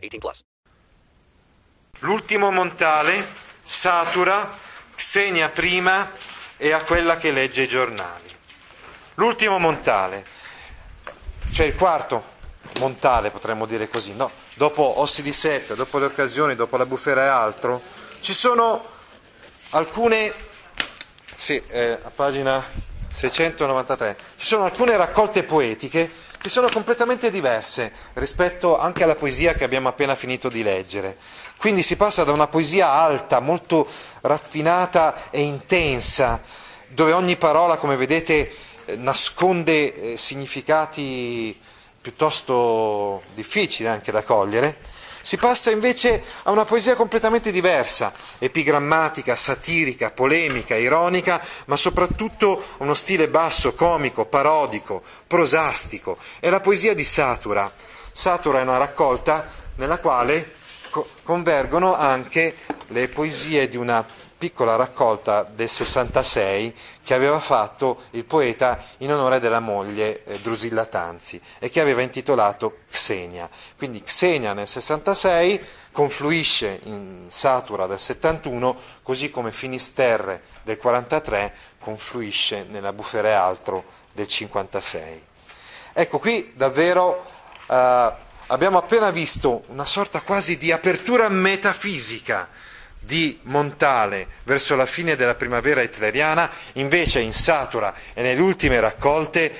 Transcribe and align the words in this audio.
18 0.00 0.18
plus. 0.18 0.42
L'ultimo 2.00 2.50
Montale 2.50 3.48
satura 3.62 4.50
Xenia 4.96 5.48
prima 5.50 6.12
e 6.56 6.72
a 6.72 6.82
quella 6.82 7.16
che 7.16 7.30
legge 7.30 7.62
i 7.62 7.68
giornali. 7.68 8.28
L'ultimo 9.14 9.58
Montale, 9.58 10.24
cioè 11.52 11.66
il 11.66 11.74
quarto 11.74 12.38
Montale 12.78 13.30
potremmo 13.30 13.66
dire 13.66 13.88
così, 13.88 14.14
no? 14.14 14.30
Dopo 14.54 15.00
Ossi 15.00 15.22
di 15.22 15.32
Seppia, 15.32 15.74
dopo 15.74 15.98
le 15.98 16.06
occasioni, 16.06 16.54
dopo 16.54 16.76
la 16.76 16.86
bufera 16.86 17.24
e 17.24 17.28
altro, 17.28 17.82
ci 18.20 18.32
sono 18.32 18.82
alcune, 19.70 20.32
sì, 21.36 21.62
eh, 21.68 21.98
a 22.02 22.10
pagina 22.10 22.64
693, 23.10 24.16
ci 24.36 24.46
sono 24.46 24.64
alcune 24.64 24.96
raccolte 24.96 25.42
poetiche 25.42 26.10
che 26.40 26.48
sono 26.48 26.70
completamente 26.70 27.30
diverse 27.30 27.92
rispetto 28.14 28.78
anche 28.78 29.04
alla 29.04 29.14
poesia 29.14 29.52
che 29.52 29.64
abbiamo 29.64 29.88
appena 29.88 30.14
finito 30.14 30.48
di 30.48 30.62
leggere. 30.62 31.18
Quindi 31.58 31.82
si 31.82 31.96
passa 31.96 32.24
da 32.24 32.32
una 32.32 32.46
poesia 32.46 32.88
alta, 32.88 33.40
molto 33.40 33.86
raffinata 34.22 35.28
e 35.28 35.42
intensa, 35.42 36.40
dove 36.86 37.12
ogni 37.12 37.36
parola, 37.36 37.76
come 37.76 37.96
vedete, 37.96 38.50
eh, 38.86 38.96
nasconde 38.96 40.12
eh, 40.12 40.16
significati 40.16 41.58
piuttosto 42.00 43.22
difficili 43.34 43.90
anche 43.90 44.10
da 44.10 44.22
cogliere, 44.22 44.78
si 45.22 45.36
passa 45.36 45.70
invece 45.70 46.22
a 46.44 46.50
una 46.50 46.64
poesia 46.64 46.96
completamente 46.96 47.50
diversa, 47.50 48.12
epigrammatica, 48.38 49.36
satirica, 49.36 50.10
polemica, 50.10 50.76
ironica, 50.76 51.40
ma 51.66 51.76
soprattutto 51.76 52.62
uno 52.78 52.94
stile 52.94 53.28
basso, 53.28 53.74
comico, 53.74 54.26
parodico, 54.26 55.02
prosastico. 55.26 56.18
È 56.38 56.48
la 56.48 56.60
poesia 56.60 56.94
di 56.94 57.04
Satura. 57.04 57.70
Satura 58.12 58.60
è 58.60 58.62
una 58.62 58.78
raccolta 58.78 59.48
nella 59.76 59.98
quale 59.98 60.54
co- 60.90 61.08
convergono 61.22 61.96
anche 61.96 62.56
le 62.88 63.08
poesie 63.08 63.68
di 63.68 63.76
una 63.76 64.04
piccola 64.40 64.74
raccolta 64.74 65.42
del 65.42 65.68
66 65.68 66.74
che 67.04 67.12
aveva 67.12 67.38
fatto 67.38 68.04
il 68.12 68.24
poeta 68.24 68.82
in 68.98 69.12
onore 69.12 69.38
della 69.38 69.60
moglie 69.60 70.24
eh, 70.24 70.38
Drusilla 70.38 70.86
Tanzi 70.86 71.38
e 71.58 71.68
che 71.68 71.78
aveva 71.78 72.00
intitolato 72.00 72.78
Xenia. 72.90 73.50
Quindi 73.76 74.02
Xenia 74.02 74.54
nel 74.54 74.66
66 74.66 75.62
confluisce 75.92 76.80
in 76.84 77.26
Satura 77.28 77.86
del 77.86 77.98
71, 77.98 78.74
così 79.02 79.28
come 79.28 79.52
Finisterre 79.52 80.44
del 80.62 80.78
43 80.78 81.54
confluisce 81.78 82.64
nella 82.66 82.94
Bufere 82.94 83.34
Altro 83.34 83.84
del 84.10 84.26
56. 84.26 85.22
Ecco 85.92 86.18
qui 86.18 86.54
davvero 86.56 87.26
eh, 87.68 88.12
abbiamo 88.46 88.78
appena 88.78 89.10
visto 89.10 89.64
una 89.66 89.84
sorta 89.84 90.22
quasi 90.22 90.56
di 90.56 90.72
apertura 90.72 91.28
metafisica 91.28 92.48
di 93.00 93.38
Montale 93.44 94.28
verso 94.44 94.76
la 94.76 94.86
fine 94.86 95.16
della 95.16 95.34
primavera 95.34 95.82
hitleriana, 95.82 96.50
invece 96.74 97.20
in 97.20 97.32
Satura 97.32 97.94
e 98.12 98.22
nelle 98.22 98.40
ultime 98.40 98.78
raccolte 98.78 99.52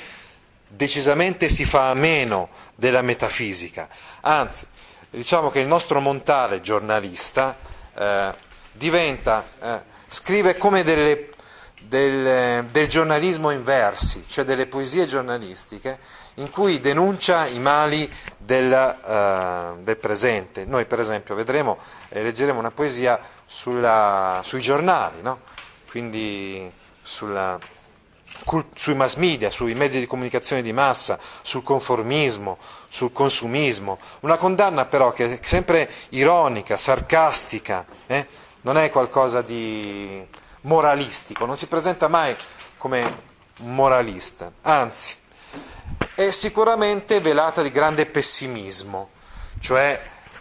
decisamente 0.69 1.49
si 1.49 1.65
fa 1.65 1.91
a 1.91 1.95
meno 1.95 2.51
della 2.77 3.03
metafisica. 3.03 3.89
Anzi, 4.21 4.67
diciamo 5.11 5.51
che 5.51 5.61
il 5.61 5.67
nostro 5.67 6.01
Montale 6.01 6.61
giornalista 6.61 7.57
eh, 7.95 8.33
diventa, 8.73 9.45
eh, 9.61 9.83
scrive 10.09 10.57
come 10.57 10.85
delle, 10.85 11.31
del, 11.81 12.67
del 12.67 12.87
giornalismo 12.87 13.51
in 13.51 13.65
versi, 13.65 14.25
cioè 14.29 14.45
delle 14.45 14.67
poesie 14.67 15.07
giornalistiche 15.07 15.99
in 16.41 16.51
cui 16.51 16.81
denuncia 16.81 17.47
i 17.47 17.59
mali 17.59 18.11
del, 18.37 18.73
uh, 18.73 19.83
del 19.83 19.97
presente. 19.97 20.65
Noi 20.65 20.87
per 20.87 20.99
esempio 20.99 21.35
vedremo 21.35 21.79
e 22.09 22.23
leggeremo 22.23 22.59
una 22.59 22.71
poesia 22.71 23.21
sulla, 23.45 24.41
sui 24.43 24.61
giornali, 24.61 25.23
no? 25.23 25.41
quindi 25.89 26.71
sulla, 27.03 27.59
sui 28.75 28.95
mass 28.95 29.17
media, 29.17 29.51
sui 29.51 29.75
mezzi 29.75 30.01
di 30.01 30.07
comunicazione 30.07 30.63
di 30.63 30.73
massa, 30.73 31.19
sul 31.43 31.63
conformismo, 31.63 32.59
sul 32.89 33.13
consumismo. 33.13 33.99
Una 34.21 34.37
condanna 34.37 34.87
però 34.87 35.13
che 35.13 35.39
è 35.39 35.45
sempre 35.45 35.91
ironica, 36.11 36.77
sarcastica, 36.77 37.87
eh? 38.07 38.27
non 38.63 38.79
è 38.79 38.91
qualcosa 38.91 39.43
di 39.43 40.27
moralistico, 40.63 41.45
non 41.45 41.57
si 41.57 41.67
presenta 41.67 42.09
mai 42.09 42.35
come 42.79 43.29
moralista, 43.57 44.51
anzi 44.63 45.17
è 46.27 46.31
sicuramente 46.33 47.19
velata 47.21 47.63
di 47.63 47.71
grande 47.71 48.05
pessimismo, 48.05 49.09
cioè 49.59 49.99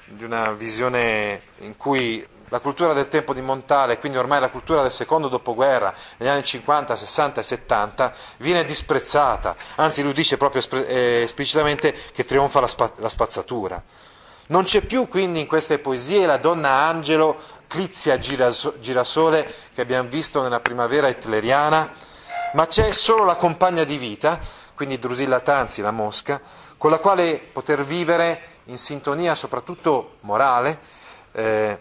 di 0.08 0.26
una 0.26 0.52
visione 0.52 1.42
in 1.60 1.78
cui 1.78 2.26
la 2.50 2.60
cultura 2.60 2.92
del 2.92 3.08
tempo 3.08 3.34
di 3.34 3.42
Montale, 3.42 3.98
quindi 3.98 4.18
ormai 4.18 4.42
la 4.42 4.50
cultura 4.50 4.82
del 4.82 4.92
secondo 4.92 5.30
dopoguerra, 5.30 5.94
negli 6.18 6.28
anni 6.28 6.44
50, 6.44 6.98
60 6.98 7.40
e 7.40 7.44
70, 7.44 8.14
viene 8.40 8.66
disprezzata, 8.66 9.56
anzi 9.76 10.04
lui 10.04 10.12
dice 10.12 10.36
proprio 10.36 10.62
eh, 10.86 11.22
esplicitamente 11.24 11.96
che 12.12 12.26
trionfa 12.26 12.60
la, 12.60 12.68
spa- 12.68 12.92
la 12.98 13.10
spazzatura. 13.10 13.82
Non 14.48 14.66
c'è 14.66 14.82
più 14.82 15.08
quindi 15.08 15.40
in 15.40 15.48
queste 15.48 15.80
poesie 15.80 16.26
la 16.26 16.38
donna 16.38 16.72
angelo 16.72 17.40
Clizia 17.68 18.18
Girasole 18.18 19.54
che 19.74 19.80
abbiamo 19.80 20.10
visto 20.10 20.42
nella 20.42 20.60
primavera 20.60 21.08
hitleriana, 21.08 21.90
ma 22.54 22.68
c'è 22.68 22.92
solo 22.92 23.24
la 23.24 23.36
compagna 23.36 23.84
di 23.86 23.98
vita, 23.98 24.40
quindi 24.80 24.98
Drusilla 24.98 25.42
Tanzi, 25.42 25.82
la 25.82 25.92
mosca, 25.92 26.40
con 26.78 26.90
la 26.90 27.00
quale 27.00 27.38
poter 27.52 27.84
vivere 27.84 28.60
in 28.68 28.78
sintonia 28.78 29.36
soprattutto 29.36 30.20
morale 30.22 30.80
eh, 31.34 31.78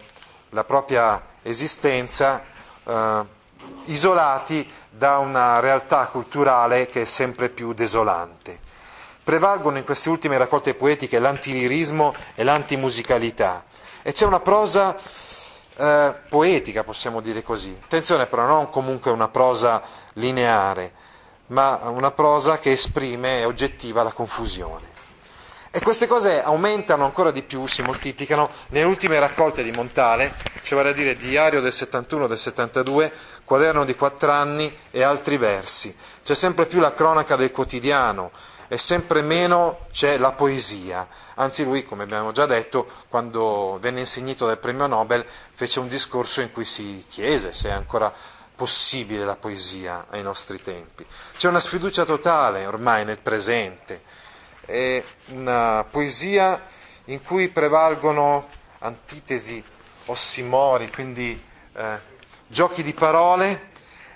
la 0.48 0.64
propria 0.64 1.24
esistenza, 1.42 2.42
eh, 2.82 3.24
isolati 3.84 4.68
da 4.90 5.18
una 5.18 5.60
realtà 5.60 6.08
culturale 6.08 6.88
che 6.88 7.02
è 7.02 7.04
sempre 7.04 7.50
più 7.50 7.72
desolante. 7.72 8.58
Prevalgono 9.22 9.78
in 9.78 9.84
queste 9.84 10.08
ultime 10.08 10.36
raccolte 10.36 10.74
poetiche 10.74 11.20
l'antilirismo 11.20 12.12
e 12.34 12.42
l'antimusicalità 12.42 13.64
e 14.02 14.10
c'è 14.10 14.26
una 14.26 14.40
prosa 14.40 14.96
eh, 15.76 16.14
poetica, 16.28 16.82
possiamo 16.82 17.20
dire 17.20 17.44
così. 17.44 17.78
Attenzione 17.80 18.26
però, 18.26 18.44
non 18.44 18.68
comunque 18.70 19.12
una 19.12 19.28
prosa 19.28 19.80
lineare, 20.14 21.06
ma 21.48 21.80
una 21.84 22.10
prosa 22.10 22.58
che 22.58 22.72
esprime 22.72 23.40
e 23.40 23.44
oggettiva 23.44 24.02
la 24.02 24.12
confusione. 24.12 24.96
E 25.70 25.80
queste 25.80 26.06
cose 26.06 26.42
aumentano 26.42 27.04
ancora 27.04 27.30
di 27.30 27.42
più, 27.42 27.66
si 27.66 27.82
moltiplicano 27.82 28.48
nelle 28.68 28.86
ultime 28.86 29.18
raccolte 29.18 29.62
di 29.62 29.70
Montale, 29.70 30.34
cioè 30.62 30.78
vale 30.78 30.90
a 30.90 30.94
dire 30.94 31.14
diario 31.14 31.60
del 31.60 31.72
71, 31.72 32.26
del 32.26 32.38
72, 32.38 33.12
quaderno 33.44 33.84
di 33.84 33.94
quattro 33.94 34.32
anni 34.32 34.74
e 34.90 35.02
altri 35.02 35.36
versi. 35.36 35.94
C'è 36.22 36.34
sempre 36.34 36.64
più 36.64 36.80
la 36.80 36.94
cronaca 36.94 37.36
del 37.36 37.52
quotidiano 37.52 38.30
e 38.66 38.78
sempre 38.78 39.20
meno 39.20 39.86
c'è 39.92 40.16
la 40.16 40.32
poesia. 40.32 41.06
Anzi 41.34 41.64
lui, 41.64 41.84
come 41.84 42.04
abbiamo 42.04 42.32
già 42.32 42.46
detto, 42.46 42.88
quando 43.08 43.78
venne 43.80 44.00
insignito 44.00 44.46
del 44.46 44.58
premio 44.58 44.86
Nobel, 44.86 45.24
fece 45.52 45.80
un 45.80 45.88
discorso 45.88 46.40
in 46.40 46.50
cui 46.50 46.64
si 46.64 47.04
chiese 47.08 47.52
se 47.52 47.70
ancora 47.70 48.12
possibile 48.58 49.24
la 49.24 49.36
poesia 49.36 50.06
ai 50.10 50.24
nostri 50.24 50.60
tempi. 50.60 51.06
C'è 51.36 51.46
una 51.46 51.60
sfiducia 51.60 52.04
totale 52.04 52.66
ormai 52.66 53.04
nel 53.04 53.18
presente 53.18 54.02
è 54.66 55.02
una 55.28 55.86
poesia 55.88 56.60
in 57.06 57.22
cui 57.22 57.48
prevalgono 57.48 58.48
antitesi, 58.80 59.64
ossimori, 60.06 60.90
quindi 60.90 61.40
eh, 61.72 61.98
giochi 62.48 62.82
di 62.82 62.92
parole, 62.92 63.70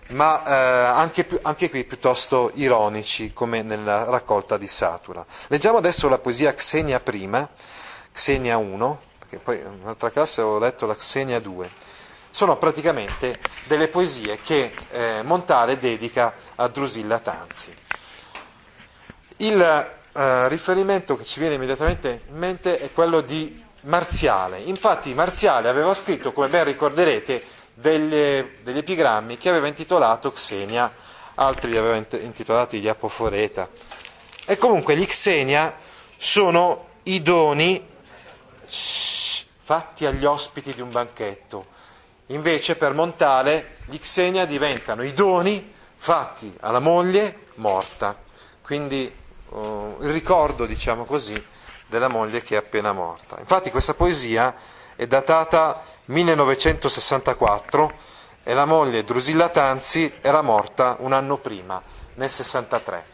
ma 0.09 0.45
eh, 0.45 0.53
anche, 0.89 1.27
anche, 1.41 1.71
qui 1.71 1.85
piuttosto 1.85 2.51
ironici, 2.55 3.33
come 3.33 3.63
nella 3.63 4.05
raccolta 4.05 4.59
di 4.59 4.69
Satura. 4.69 5.25
Leggiamo 5.47 5.79
adesso 5.79 6.09
la 6.09 6.19
poesia 6.19 6.53
Xenia 6.53 7.01
prima, 7.01 7.49
Xenia 8.13 8.59
1, 8.59 9.01
perché 9.21 9.39
poi 9.39 9.59
in 9.59 9.79
un'altra 9.83 10.11
classe 10.11 10.43
ho 10.43 10.59
letto 10.59 10.85
la 10.85 10.97
Xenia 10.97 11.41
2. 11.41 11.71
Sono 12.33 12.57
praticamente 12.57 13.39
delle 13.67 13.87
poesie 13.87 14.41
che 14.41 14.73
eh, 14.89 15.23
Montale 15.23 15.79
dedica 15.79 16.35
a 16.57 16.67
Drusilla 16.67 17.21
Tanzi. 17.21 17.73
Il 19.37 20.01
Uh, 20.13 20.47
riferimento 20.49 21.17
che 21.17 21.25
ci 21.25 21.41
viene 21.41 21.55
immediatamente 21.55 22.25
in 22.29 22.37
mente 22.37 22.79
è 22.79 22.93
quello 22.93 23.23
di 23.23 23.65
Marziale. 23.85 24.59
Infatti 24.59 25.15
Marziale 25.15 25.71
aveva 25.71 25.95
scritto, 25.95 26.33
come 26.33 26.49
ben 26.49 26.65
ricorderete, 26.65 27.43
delle, 27.73 28.59
degli 28.63 28.77
epigrammi 28.77 29.39
che 29.39 29.49
aveva 29.49 29.69
intitolato 29.69 30.33
Xenia, 30.33 30.93
altri 31.37 31.71
li 31.71 31.79
aveva 31.79 31.97
intitolati 31.97 32.79
gli 32.79 32.89
Apoforeta. 32.89 33.71
E 34.45 34.59
comunque 34.59 34.97
gli 34.97 35.07
Xenia 35.07 35.75
sono 36.19 36.89
i 37.05 37.23
doni 37.23 37.89
fatti 38.67 40.05
agli 40.05 40.27
ospiti 40.27 40.75
di 40.75 40.83
un 40.83 40.91
banchetto. 40.91 41.67
Invece 42.27 42.77
per 42.77 42.95
Montale 42.95 43.77
gli 43.87 43.99
Xenia 43.99 44.47
diventano 44.47 45.03
i 45.03 45.13
doni 45.13 45.73
fatti 45.97 46.55
alla 46.61 46.79
moglie 46.79 47.47
morta. 47.57 48.17
Quindi 48.63 49.15
uh, 49.49 49.99
il 50.01 50.13
ricordo, 50.13 50.67
diciamo 50.67 51.05
così, 51.05 51.43
della 51.87 52.09
moglie 52.09 52.43
che 52.43 52.55
è 52.55 52.59
appena 52.59 52.93
morta. 52.93 53.39
Infatti 53.39 53.71
questa 53.71 53.95
poesia 53.95 54.55
è 54.97 55.07
datata 55.07 55.83
1964 56.07 57.93
e 58.45 58.55
la 58.55 58.65
moglie 58.65 59.05
Drusilla 59.05 59.49
Tanzi 59.51 60.13
era 60.21 60.43
morta 60.43 60.97
un 61.01 61.13
anno 61.13 61.37
prima, 61.39 61.81
nel 62.15 62.31
63. 62.31 63.05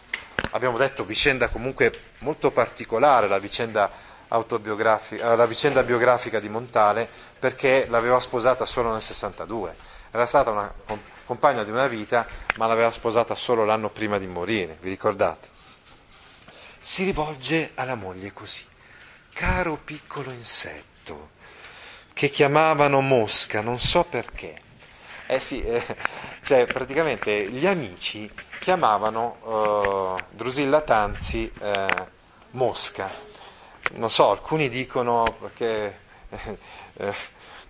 Abbiamo 0.51 0.79
detto 0.79 1.05
vicenda 1.05 1.49
comunque 1.49 1.93
molto 2.19 2.51
particolare, 2.51 3.29
la 3.29 3.39
vicenda, 3.39 3.91
autobiografica, 4.29 5.35
la 5.35 5.47
vicenda 5.47 5.83
biografica 5.83 6.41
di 6.41 6.49
Montale, 6.49 7.09
perché 7.39 7.87
l'aveva 7.89 8.21
sposata 8.21 8.65
solo 8.65 8.93
nel 8.93 9.03
62. 9.03 9.77
Era 10.11 10.27
stata 10.27 10.51
una 10.51 10.73
compagna 11.25 11.65
di 11.65 11.71
una 11.71 11.87
vita, 11.87 12.27
ma 12.57 12.67
l'aveva 12.67 12.91
sposata 12.91 13.35
solo 13.35 13.65
l'anno 13.65 13.91
prima 13.91 14.19
di 14.19 14.27
morire, 14.27 14.79
vi 14.81 14.89
ricordate? 14.89 15.57
si 16.81 17.05
rivolge 17.05 17.73
alla 17.75 17.97
moglie 17.97 18.33
così, 18.33 18.65
caro 19.33 19.77
piccolo 19.77 20.31
insetto, 20.31 21.31
che 22.13 22.31
chiamavano 22.31 23.01
mosca, 23.01 23.61
non 23.61 23.79
so 23.79 24.05
perché. 24.05 24.59
Eh 25.27 25.41
sì, 25.41 25.63
eh, 25.63 25.85
cioè 26.43 26.67
praticamente 26.67 27.51
gli 27.51 27.67
amici 27.67 28.33
chiamavano 28.61 30.17
uh, 30.17 30.25
Drusilla 30.31 30.81
Tanzi 30.81 31.53
eh, 31.61 31.87
mosca. 32.53 33.27
Non 33.93 34.11
so, 34.11 34.31
alcuni 34.31 34.69
dicono 34.69 35.25
perché, 35.41 35.99
eh, 36.29 37.15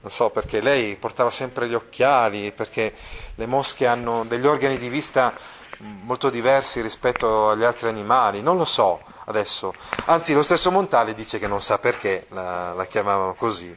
non 0.00 0.10
so, 0.10 0.30
perché 0.30 0.60
lei 0.60 0.96
portava 0.96 1.30
sempre 1.30 1.68
gli 1.68 1.74
occhiali, 1.74 2.52
perché 2.52 2.92
le 3.36 3.46
mosche 3.46 3.86
hanno 3.86 4.24
degli 4.24 4.46
organi 4.46 4.78
di 4.78 4.88
vista 4.88 5.32
molto 5.78 6.28
diversi 6.28 6.80
rispetto 6.80 7.50
agli 7.50 7.62
altri 7.62 7.88
animali, 7.88 8.42
non 8.42 8.56
lo 8.56 8.64
so 8.64 9.00
adesso. 9.26 9.72
Anzi, 10.06 10.34
lo 10.34 10.42
stesso 10.42 10.70
Montale 10.70 11.14
dice 11.14 11.38
che 11.38 11.46
non 11.46 11.60
sa 11.60 11.78
perché 11.78 12.26
la, 12.30 12.72
la 12.72 12.86
chiamavano 12.86 13.34
così. 13.34 13.76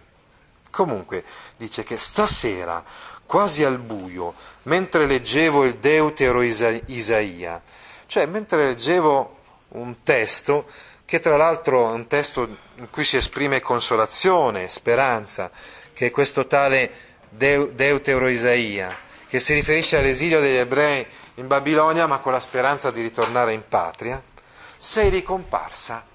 Comunque, 0.71 1.23
dice 1.57 1.83
che 1.83 1.97
stasera, 1.97 2.83
quasi 3.25 3.63
al 3.63 3.77
buio, 3.77 4.33
mentre 4.63 5.05
leggevo 5.05 5.63
il 5.63 5.77
Deutero 5.77 6.41
Isaia, 6.41 7.61
cioè 8.07 8.25
mentre 8.25 8.65
leggevo 8.65 9.37
un 9.69 10.01
testo 10.01 10.65
che 11.11 11.19
tra 11.19 11.35
l'altro 11.35 11.89
è 11.89 11.91
un 11.91 12.07
testo 12.07 12.47
in 12.75 12.89
cui 12.89 13.03
si 13.03 13.17
esprime 13.17 13.59
consolazione, 13.59 14.69
speranza, 14.69 15.51
che 15.91 16.05
è 16.05 16.09
questo 16.09 16.47
tale 16.47 16.89
Deutero 17.27 18.29
Isaia, 18.29 18.95
che 19.27 19.41
si 19.41 19.53
riferisce 19.53 19.97
all'esilio 19.97 20.39
degli 20.39 20.55
ebrei 20.55 21.05
in 21.35 21.47
Babilonia 21.47 22.07
ma 22.07 22.19
con 22.19 22.31
la 22.31 22.39
speranza 22.39 22.91
di 22.91 23.01
ritornare 23.01 23.51
in 23.51 23.67
patria, 23.67 24.23
sei 24.77 25.09
ricomparsa 25.09 26.05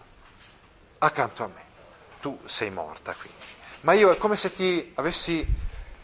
accanto 0.96 1.44
a 1.44 1.48
me. 1.48 1.62
Tu 2.22 2.38
sei 2.46 2.70
morta 2.70 3.12
quindi. 3.12 3.44
Ma 3.82 3.92
io 3.92 4.10
è 4.10 4.16
come 4.16 4.36
se 4.36 4.50
ti 4.50 4.92
avessi 4.94 5.40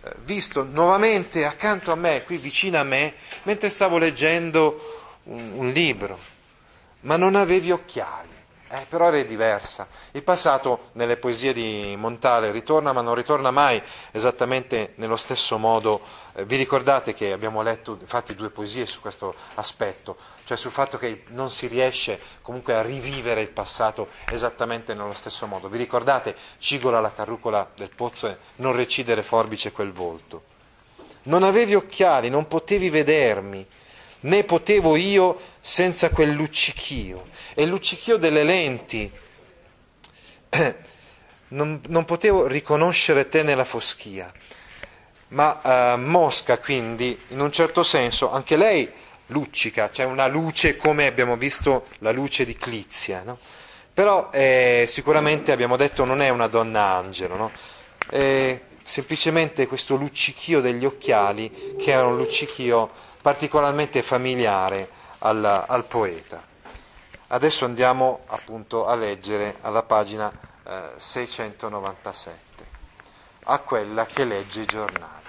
eh, 0.02 0.14
visto 0.24 0.64
nuovamente 0.64 1.46
accanto 1.46 1.92
a 1.92 1.96
me, 1.96 2.24
qui 2.24 2.36
vicino 2.36 2.78
a 2.78 2.84
me, 2.84 3.14
mentre 3.44 3.70
stavo 3.70 3.96
leggendo 3.96 5.14
un, 5.22 5.52
un 5.54 5.70
libro, 5.70 6.18
ma 7.00 7.16
non 7.16 7.36
avevi 7.36 7.70
occhiali. 7.70 8.31
Eh, 8.74 8.86
però 8.88 9.08
eri 9.08 9.26
diversa. 9.26 9.86
Il 10.12 10.22
passato 10.22 10.88
nelle 10.92 11.18
poesie 11.18 11.52
di 11.52 11.94
Montale 11.98 12.50
ritorna, 12.50 12.94
ma 12.94 13.02
non 13.02 13.14
ritorna 13.14 13.50
mai 13.50 13.78
esattamente 14.12 14.94
nello 14.94 15.16
stesso 15.16 15.58
modo. 15.58 16.00
Eh, 16.32 16.46
vi 16.46 16.56
ricordate 16.56 17.12
che 17.12 17.32
abbiamo 17.32 17.60
letto 17.60 17.98
infatti 18.00 18.34
due 18.34 18.48
poesie 18.48 18.86
su 18.86 19.02
questo 19.02 19.34
aspetto, 19.56 20.16
cioè 20.44 20.56
sul 20.56 20.72
fatto 20.72 20.96
che 20.96 21.24
non 21.28 21.50
si 21.50 21.66
riesce 21.66 22.18
comunque 22.40 22.72
a 22.72 22.80
rivivere 22.80 23.42
il 23.42 23.50
passato 23.50 24.08
esattamente 24.30 24.94
nello 24.94 25.12
stesso 25.12 25.46
modo. 25.46 25.68
Vi 25.68 25.76
ricordate 25.76 26.34
Cigola 26.56 26.98
la 26.98 27.12
carrucola 27.12 27.70
del 27.76 27.90
pozzo 27.94 28.26
e 28.26 28.38
non 28.56 28.74
recidere 28.74 29.22
forbice 29.22 29.70
quel 29.70 29.92
volto? 29.92 30.44
Non 31.24 31.42
avevi 31.42 31.74
occhiali, 31.74 32.30
non 32.30 32.48
potevi 32.48 32.88
vedermi, 32.88 33.66
né 34.22 34.44
potevo 34.44 34.96
io 34.96 35.40
senza 35.60 36.10
quel 36.10 36.30
luccichio 36.30 37.26
e 37.54 37.62
il 37.62 37.68
luccichio 37.68 38.16
delle 38.16 38.44
lenti. 38.44 39.10
Non, 41.52 41.82
non 41.88 42.06
potevo 42.06 42.46
riconoscere 42.46 43.28
te 43.28 43.42
nella 43.42 43.66
foschia. 43.66 44.32
Ma 45.28 45.60
eh, 45.92 45.96
Mosca, 45.98 46.56
quindi, 46.56 47.20
in 47.28 47.40
un 47.40 47.52
certo 47.52 47.82
senso, 47.82 48.32
anche 48.32 48.56
lei 48.56 48.90
luccica, 49.26 49.90
cioè 49.90 50.06
una 50.06 50.26
luce 50.28 50.76
come 50.76 51.06
abbiamo 51.06 51.36
visto 51.36 51.88
la 51.98 52.10
luce 52.10 52.44
di 52.44 52.56
Clizia, 52.56 53.22
no? 53.22 53.38
però 53.92 54.30
eh, 54.32 54.86
sicuramente 54.88 55.52
abbiamo 55.52 55.76
detto 55.76 56.04
non 56.04 56.22
è 56.22 56.28
una 56.28 56.46
donna 56.46 56.94
angelo, 56.94 57.36
no? 57.36 57.50
è 58.08 58.60
semplicemente 58.82 59.66
questo 59.66 59.96
luccichio 59.96 60.60
degli 60.60 60.84
occhiali 60.84 61.76
che 61.78 61.92
era 61.92 62.06
un 62.06 62.16
luccichio 62.16 62.90
particolarmente 63.20 64.02
familiare 64.02 64.88
al, 65.18 65.44
al 65.44 65.84
poeta. 65.84 66.42
Adesso 67.28 67.64
andiamo 67.64 68.20
appunto 68.26 68.86
a 68.86 68.94
leggere 68.94 69.56
alla 69.62 69.82
pagina 69.84 70.30
eh, 70.66 70.90
697, 70.96 72.66
a 73.44 73.58
quella 73.58 74.04
che 74.04 74.24
legge 74.24 74.60
i 74.62 74.66
giornali. 74.66 75.22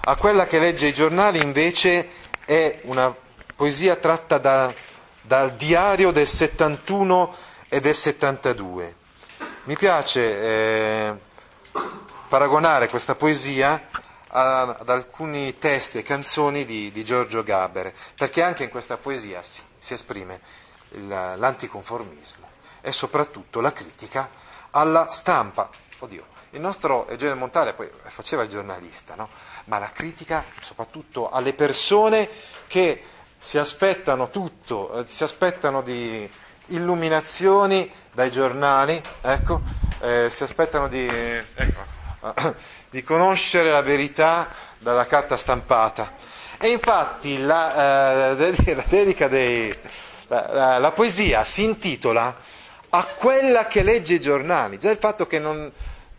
A 0.00 0.16
quella 0.16 0.46
che 0.46 0.58
legge 0.58 0.86
i 0.86 0.94
giornali 0.94 1.40
invece 1.42 2.08
è 2.44 2.80
una 2.84 3.14
poesia 3.54 3.96
tratta 3.96 4.38
da, 4.38 4.72
dal 5.20 5.54
diario 5.54 6.12
del 6.12 6.28
71 6.28 7.34
e 7.68 7.80
del 7.80 7.94
72. 7.94 8.94
Mi 9.64 9.76
piace 9.76 10.40
eh, 10.40 11.20
paragonare 12.28 12.88
questa 12.88 13.14
poesia 13.14 13.88
ad 14.30 14.88
alcuni 14.88 15.58
testi 15.58 15.98
e 15.98 16.02
canzoni 16.02 16.64
di, 16.64 16.92
di 16.92 17.04
Giorgio 17.04 17.42
Gabere, 17.42 17.94
perché 18.14 18.42
anche 18.42 18.64
in 18.64 18.70
questa 18.70 18.96
poesia 18.96 19.42
si, 19.42 19.62
si 19.78 19.94
esprime 19.94 20.40
l'anticonformismo 20.90 22.46
e 22.80 22.92
soprattutto 22.92 23.60
la 23.60 23.72
critica 23.72 24.28
alla 24.70 25.10
stampa. 25.10 25.70
Oddio, 26.00 26.26
il 26.50 26.60
nostro 26.60 27.06
Eugenio 27.08 27.36
Montale 27.36 27.72
poi 27.72 27.90
faceva 28.06 28.42
il 28.42 28.48
giornalista, 28.48 29.14
no? 29.14 29.28
ma 29.64 29.78
la 29.78 29.90
critica 29.90 30.44
soprattutto 30.60 31.30
alle 31.30 31.54
persone 31.54 32.28
che 32.66 33.02
si 33.38 33.58
aspettano 33.58 34.30
tutto, 34.30 34.92
eh, 34.92 35.04
si 35.06 35.22
aspettano 35.22 35.82
di 35.82 36.28
illuminazioni 36.66 37.90
dai 38.12 38.30
giornali, 38.30 39.00
ecco, 39.20 39.62
eh, 40.00 40.28
si 40.30 40.42
aspettano 40.42 40.88
di... 40.88 41.06
Ecco, 41.06 41.96
di 42.90 43.02
conoscere 43.02 43.70
la 43.70 43.82
verità 43.82 44.48
dalla 44.78 45.06
carta 45.06 45.36
stampata. 45.36 46.16
E 46.58 46.68
infatti 46.68 47.38
la, 47.38 48.32
eh, 48.34 48.74
la 48.74 48.84
dedica 48.88 49.28
dei, 49.28 49.72
la, 50.26 50.48
la, 50.52 50.78
la, 50.78 50.90
poesia 50.90 51.44
si 51.44 51.64
intitola 51.64 52.34
a 52.90 53.04
quella 53.04 53.66
che 53.66 53.82
legge 53.82 54.14
i 54.14 54.20
giornali. 54.20 54.78
Già 54.78 54.90
il 54.90 54.98
fatto 54.98 55.26
che 55.26 55.38
non, 55.38 55.70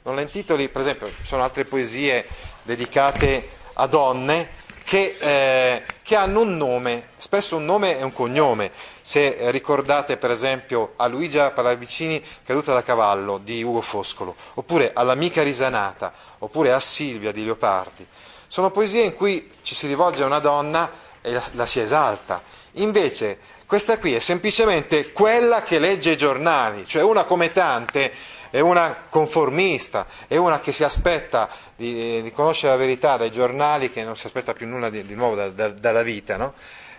non 0.04 0.16
la 0.16 0.22
intitoli, 0.22 0.70
per 0.70 0.82
esempio, 0.82 1.08
ci 1.08 1.26
sono 1.26 1.44
altre 1.44 1.66
poesie 1.66 2.26
dedicate 2.62 3.58
a 3.74 3.88
donne 3.88 4.50
che, 4.84 5.18
eh, 5.20 5.84
che 6.02 6.16
hanno 6.16 6.42
un 6.42 6.56
nome, 6.56 7.10
spesso 7.18 7.58
un 7.58 7.66
nome 7.66 7.98
e 7.98 8.04
un 8.04 8.14
cognome. 8.14 8.72
Se 9.10 9.50
ricordate 9.50 10.18
per 10.18 10.30
esempio 10.30 10.94
a 10.98 11.08
Luigia 11.08 11.50
Pallavicini 11.50 12.24
caduta 12.46 12.74
da 12.74 12.84
cavallo 12.84 13.40
di 13.40 13.64
Ugo 13.64 13.82
Foscolo, 13.82 14.36
oppure 14.54 14.92
all'amica 14.94 15.42
risanata, 15.42 16.14
oppure 16.38 16.72
a 16.72 16.80
Silvia 16.80 17.32
di 17.32 17.44
Leopardi, 17.44 18.08
sono 18.46 18.70
poesie 18.70 19.06
in 19.06 19.16
cui 19.16 19.50
ci 19.64 19.74
si 19.74 19.88
rivolge 19.88 20.22
a 20.22 20.28
una 20.28 20.38
donna 20.38 20.92
e 21.22 21.32
la, 21.32 21.42
la 21.54 21.66
si 21.66 21.80
esalta. 21.80 22.44
Invece 22.74 23.40
questa 23.66 23.98
qui 23.98 24.14
è 24.14 24.20
semplicemente 24.20 25.12
quella 25.12 25.64
che 25.64 25.80
legge 25.80 26.12
i 26.12 26.16
giornali, 26.16 26.86
cioè 26.86 27.02
una 27.02 27.24
come 27.24 27.52
tante 27.52 28.14
è 28.52 28.60
una 28.60 28.96
conformista, 29.10 30.06
è 30.28 30.36
una 30.36 30.60
che 30.60 30.72
si 30.72 30.84
aspetta 30.84 31.50
di, 31.76 32.22
di, 32.22 32.32
conoscere 32.32 32.74
la 32.74 32.78
verità 32.78 33.18
dai 33.18 33.32
giornali, 33.32 33.90
che 33.90 34.04
non 34.04 34.16
si 34.16 34.28
aspetta 34.28 34.54
più 34.54 34.68
nulla 34.68 34.92
di, 34.92 35.04
di 35.04 35.16
nuovo 35.16 35.34
da, 35.34 35.50
da, 35.50 35.70
dalla 35.70 36.04
vita, 36.04 36.38
no? 36.38 36.54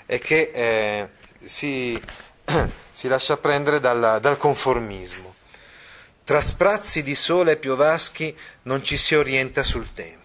e 0.06 0.18
che 0.18 0.50
eh, 0.52 1.08
si, 1.42 2.00
si, 2.92 3.08
lascia 3.08 3.36
prendere 3.36 3.80
dal, 3.80 4.18
dal 4.20 4.36
conformismo. 4.36 5.34
tra 6.24 6.40
sprazzi 6.40 7.02
di 7.02 7.14
sole 7.14 7.52
e 7.52 7.56
piovaschi 7.56 8.36
non 8.62 8.82
ci 8.82 8.96
si 8.96 9.14
orienta 9.14 9.62
sul 9.64 9.92
tempo. 9.92 10.18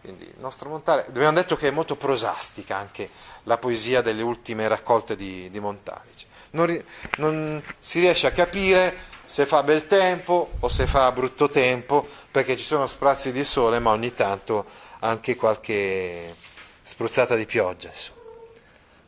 Quindi 0.00 0.24
il 0.24 0.40
nostro 0.40 0.68
Montale, 0.68 1.04
abbiamo 1.06 1.32
detto 1.32 1.56
che 1.56 1.68
è 1.68 1.70
molto 1.70 1.94
prosastica 1.96 2.76
anche 2.76 3.08
la 3.44 3.56
poesia 3.56 4.00
delle 4.00 4.22
ultime 4.22 4.66
raccolte 4.66 5.14
di, 5.14 5.48
di 5.50 5.60
Montale. 5.60 6.10
Non, 6.50 6.84
non 7.18 7.62
si 7.78 8.00
riesce 8.00 8.26
a 8.26 8.32
capire 8.32 9.10
se 9.24 9.46
fa 9.46 9.62
bel 9.62 9.86
tempo 9.86 10.54
o 10.58 10.68
se 10.68 10.86
fa 10.86 11.10
brutto 11.12 11.48
tempo, 11.48 12.06
perché 12.30 12.56
ci 12.56 12.64
sono 12.64 12.86
sprazzi 12.86 13.32
di 13.32 13.44
sole, 13.44 13.78
ma 13.78 13.90
ogni 13.90 14.12
tanto 14.12 14.66
anche 15.00 15.36
qualche 15.36 16.34
spruzzata 16.82 17.36
di 17.36 17.46
pioggia. 17.46 17.88
Insomma. 17.88 18.21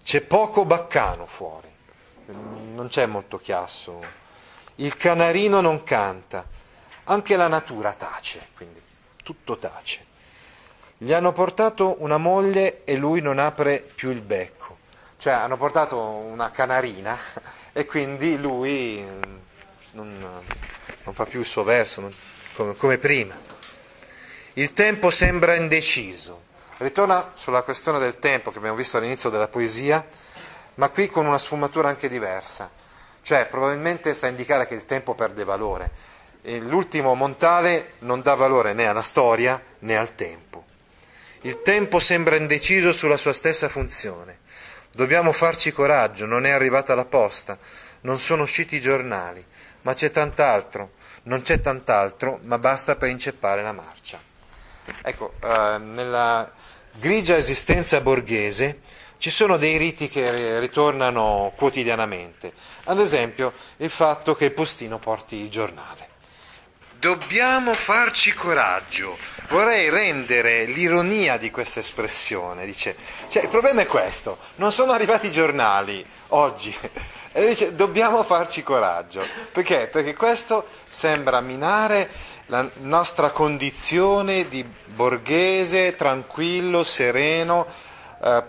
C'è 0.04 0.20
poco 0.20 0.66
baccano 0.66 1.24
fuori, 1.24 1.72
non 2.26 2.88
c'è 2.88 3.06
molto 3.06 3.38
chiasso. 3.38 4.00
Il 4.76 4.98
canarino 4.98 5.62
non 5.62 5.82
canta, 5.82 6.46
anche 7.04 7.36
la 7.36 7.48
natura 7.48 7.94
tace, 7.94 8.48
quindi 8.54 8.82
tutto 9.22 9.56
tace. 9.56 10.04
Gli 10.98 11.10
hanno 11.10 11.32
portato 11.32 11.96
una 12.00 12.18
moglie 12.18 12.84
e 12.84 12.96
lui 12.96 13.22
non 13.22 13.38
apre 13.38 13.80
più 13.80 14.10
il 14.10 14.20
becco, 14.20 14.76
cioè 15.16 15.32
hanno 15.32 15.56
portato 15.56 15.98
una 15.98 16.50
canarina 16.50 17.18
e 17.72 17.86
quindi 17.86 18.36
lui 18.38 19.02
non, 19.92 20.42
non 21.02 21.14
fa 21.14 21.24
più 21.24 21.40
il 21.40 21.46
suo 21.46 21.64
verso 21.64 22.02
non, 22.02 22.14
come, 22.52 22.76
come 22.76 22.98
prima. 22.98 23.40
Il 24.52 24.74
tempo 24.74 25.10
sembra 25.10 25.54
indeciso. 25.54 26.42
Ritorna 26.78 27.32
sulla 27.34 27.62
questione 27.62 28.00
del 28.00 28.18
tempo 28.18 28.50
che 28.50 28.58
abbiamo 28.58 28.76
visto 28.76 28.96
all'inizio 28.96 29.30
della 29.30 29.46
poesia, 29.46 30.04
ma 30.74 30.88
qui 30.88 31.08
con 31.08 31.24
una 31.24 31.38
sfumatura 31.38 31.88
anche 31.88 32.08
diversa. 32.08 32.70
Cioè, 33.22 33.46
probabilmente 33.46 34.12
sta 34.12 34.26
a 34.26 34.30
indicare 34.30 34.66
che 34.66 34.74
il 34.74 34.84
tempo 34.84 35.14
perde 35.14 35.44
valore. 35.44 35.90
E 36.42 36.58
l'ultimo 36.58 37.14
Montale 37.14 37.92
non 38.00 38.22
dà 38.22 38.34
valore 38.34 38.72
né 38.72 38.86
alla 38.86 39.02
storia 39.02 39.62
né 39.80 39.96
al 39.96 40.14
tempo. 40.16 40.64
Il 41.42 41.62
tempo 41.62 42.00
sembra 42.00 42.36
indeciso 42.36 42.92
sulla 42.92 43.16
sua 43.16 43.32
stessa 43.32 43.68
funzione. 43.68 44.40
Dobbiamo 44.90 45.32
farci 45.32 45.72
coraggio, 45.72 46.26
non 46.26 46.44
è 46.44 46.50
arrivata 46.50 46.94
la 46.94 47.04
posta, 47.04 47.56
non 48.02 48.18
sono 48.18 48.42
usciti 48.42 48.76
i 48.76 48.80
giornali, 48.80 49.44
ma 49.82 49.94
c'è 49.94 50.10
tant'altro, 50.10 50.92
non 51.24 51.42
c'è 51.42 51.60
tant'altro, 51.60 52.40
ma 52.42 52.58
basta 52.58 52.96
per 52.96 53.08
inceppare 53.08 53.62
la 53.62 53.72
marcia. 53.72 54.20
Ecco, 55.02 55.34
eh, 55.42 55.78
nella 55.78 56.52
grigia 56.98 57.36
esistenza 57.36 58.00
borghese 58.00 58.80
ci 59.18 59.30
sono 59.30 59.56
dei 59.56 59.78
riti 59.78 60.08
che 60.08 60.58
ritornano 60.58 61.52
quotidianamente, 61.56 62.52
ad 62.84 63.00
esempio 63.00 63.54
il 63.78 63.88
fatto 63.88 64.34
che 64.34 64.46
il 64.46 64.52
postino 64.52 64.98
porti 64.98 65.36
il 65.36 65.48
giornale. 65.48 66.08
Dobbiamo 66.98 67.74
farci 67.74 68.32
coraggio. 68.32 69.16
Vorrei 69.48 69.88
rendere 69.90 70.64
l'ironia 70.64 71.36
di 71.36 71.50
questa 71.50 71.80
espressione. 71.80 72.64
Dice, 72.64 72.96
cioè, 73.28 73.42
il 73.42 73.48
problema 73.48 73.82
è 73.82 73.86
questo: 73.86 74.38
non 74.56 74.72
sono 74.72 74.92
arrivati 74.92 75.26
i 75.26 75.32
giornali 75.32 76.04
oggi. 76.28 76.74
E 77.36 77.48
dice 77.48 77.74
dobbiamo 77.74 78.22
farci 78.22 78.62
coraggio. 78.62 79.26
Perché? 79.50 79.88
Perché 79.88 80.14
questo 80.14 80.64
sembra 80.88 81.40
minare 81.40 82.08
la 82.46 82.68
nostra 82.80 83.30
condizione 83.30 84.48
di 84.48 84.64
borghese, 84.86 85.94
tranquillo, 85.94 86.84
sereno, 86.84 87.66
eh, 88.22 88.42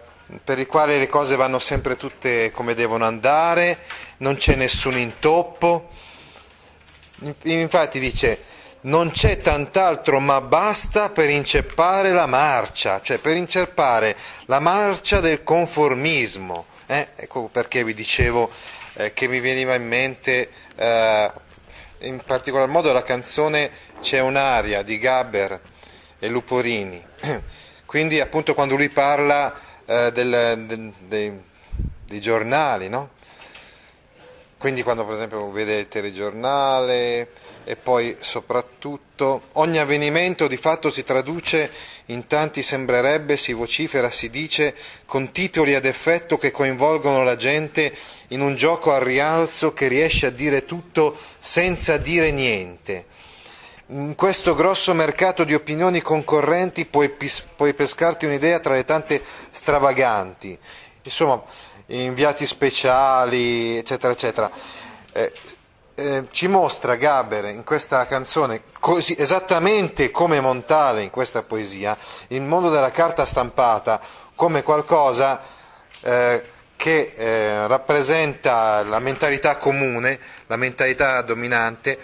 per 0.43 0.59
il 0.59 0.67
quale 0.67 0.97
le 0.97 1.07
cose 1.07 1.35
vanno 1.35 1.59
sempre 1.59 1.95
tutte 1.95 2.51
come 2.51 2.73
devono 2.73 3.05
andare, 3.05 3.79
non 4.17 4.35
c'è 4.35 4.55
nessun 4.55 4.97
intoppo. 4.97 5.89
Infatti 7.43 7.99
dice 7.99 8.53
non 8.81 9.09
c'è 9.11 9.37
tant'altro 9.37 10.19
ma 10.19 10.41
basta 10.41 11.09
per 11.09 11.29
inceppare 11.29 12.11
la 12.11 12.27
marcia, 12.27 13.01
cioè 13.01 13.17
per 13.17 13.35
inceppare 13.35 14.15
la 14.45 14.59
marcia 14.59 15.19
del 15.19 15.43
conformismo. 15.43 16.65
Eh? 16.87 17.07
Ecco 17.15 17.49
perché 17.51 17.83
vi 17.83 17.93
dicevo 17.93 18.49
eh, 18.93 19.13
che 19.13 19.27
mi 19.27 19.39
veniva 19.39 19.73
in 19.75 19.87
mente, 19.87 20.49
eh, 20.75 21.31
in 21.99 22.21
particolar 22.25 22.67
modo 22.67 22.91
la 22.91 23.03
canzone 23.03 23.69
C'è 24.01 24.19
un'aria 24.19 24.81
di 24.81 24.97
Gabber 24.97 25.59
e 26.19 26.27
Luporini. 26.27 27.03
Quindi 27.85 28.19
appunto 28.19 28.53
quando 28.53 28.75
lui 28.75 28.89
parla 28.89 29.53
eh, 29.85 30.11
del, 30.11 30.65
del, 30.65 30.93
dei, 30.99 31.41
dei, 32.05 32.19
giornali, 32.19 32.89
no? 32.89 33.11
Quindi 34.57 34.83
quando 34.83 35.05
per 35.05 35.15
esempio 35.15 35.51
vede 35.51 35.77
il 35.77 35.87
telegiornale 35.87 37.29
e 37.63 37.75
poi 37.75 38.15
soprattutto 38.19 39.49
ogni 39.53 39.77
avvenimento 39.77 40.47
di 40.47 40.57
fatto 40.57 40.89
si 40.89 41.03
traduce 41.03 41.69
in 42.05 42.25
tanti 42.25 42.61
sembrerebbe, 42.61 43.37
si 43.37 43.53
vocifera, 43.53 44.09
si 44.09 44.29
dice, 44.29 44.75
con 45.05 45.31
titoli 45.31 45.73
ad 45.75 45.85
effetto 45.85 46.37
che 46.37 46.51
coinvolgono 46.51 47.23
la 47.23 47.35
gente 47.35 47.93
in 48.29 48.41
un 48.41 48.55
gioco 48.55 48.93
al 48.93 49.01
rialzo 49.01 49.73
che 49.73 49.87
riesce 49.87 50.27
a 50.27 50.31
dire 50.31 50.65
tutto 50.65 51.15
senza 51.39 51.97
dire 51.97 52.31
niente. 52.31 53.05
In 53.87 54.15
questo 54.15 54.55
grosso 54.55 54.93
mercato 54.93 55.43
di 55.43 55.53
opinioni 55.53 56.01
concorrenti 56.01 56.85
puoi, 56.85 57.15
puoi 57.55 57.73
pescarti 57.73 58.25
un'idea 58.25 58.59
tra 58.59 58.73
le 58.73 58.83
tante 58.83 59.21
stravaganti, 59.51 60.57
insomma, 61.03 61.43
inviati 61.87 62.45
speciali, 62.45 63.77
eccetera, 63.77 64.11
eccetera. 64.11 64.49
Eh, 65.11 65.31
eh, 65.97 66.27
ci 66.31 66.47
mostra 66.47 66.95
Gaber 66.95 67.45
in 67.45 67.63
questa 67.63 68.05
canzone, 68.05 68.63
così, 68.79 69.15
esattamente 69.17 70.11
come 70.11 70.41
Montale 70.41 71.03
in 71.03 71.09
questa 71.09 71.43
poesia, 71.43 71.97
il 72.29 72.41
mondo 72.41 72.69
della 72.69 72.91
carta 72.91 73.23
stampata 73.23 74.01
come 74.35 74.63
qualcosa 74.63 75.41
eh, 76.01 76.43
che 76.75 77.13
eh, 77.15 77.67
rappresenta 77.67 78.83
la 78.83 78.99
mentalità 78.99 79.57
comune, 79.57 80.19
la 80.47 80.55
mentalità 80.55 81.21
dominante, 81.21 81.97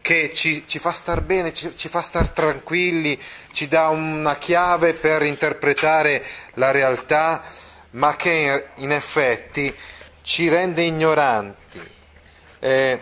che 0.00 0.32
ci, 0.32 0.64
ci 0.66 0.78
fa 0.78 0.90
star 0.92 1.20
bene, 1.20 1.52
ci, 1.52 1.76
ci 1.76 1.88
fa 1.88 2.00
star 2.00 2.30
tranquilli, 2.30 3.20
ci 3.52 3.68
dà 3.68 3.88
una 3.88 4.36
chiave 4.36 4.94
per 4.94 5.22
interpretare 5.22 6.24
la 6.54 6.70
realtà, 6.70 7.42
ma 7.90 8.16
che 8.16 8.68
in 8.76 8.92
effetti 8.92 9.74
ci 10.22 10.48
rende 10.48 10.82
ignoranti. 10.82 11.56
Eh, 12.60 13.00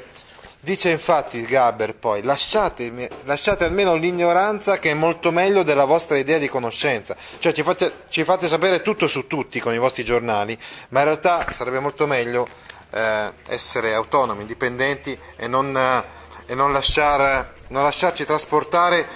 Dice 0.67 0.91
infatti 0.91 1.43
Gaber 1.43 1.95
poi, 1.95 2.25
lasciate, 2.25 3.09
lasciate, 3.23 3.63
almeno 3.63 3.95
l'ignoranza 3.95 4.81
che 4.81 4.91
è 4.91 4.95
molto 4.95 5.31
meglio 5.31 5.63
della 5.63 5.85
vostra 5.85 6.19
idea 6.19 6.39
di 6.39 6.49
conoscenza. 6.49 7.15
Cioè 7.39 7.53
ci 7.53 7.63
fate, 7.63 7.93
ci 8.09 8.25
fate 8.25 8.49
sapere 8.49 8.83
tutto 8.83 9.07
su 9.07 9.29
tutti 9.29 9.61
con 9.61 9.75
i 9.75 9.79
vostri 9.79 10.03
giornali, 10.03 10.59
ma 10.89 10.99
in 10.99 11.05
realtà 11.05 11.47
sarebbe 11.53 11.79
molto 11.79 12.09
meglio 12.09 12.49
eh, 12.91 13.33
essere 13.47 13.95
autonomi, 13.95 14.41
indipendenti 14.41 15.17
e 15.37 15.47
non, 15.47 15.73
eh, 15.77 16.05
e 16.47 16.57
non, 16.57 16.73
lasciar, 16.73 17.53
non 17.69 17.85
lasciarci 17.85 18.25
trasportare 18.25 19.07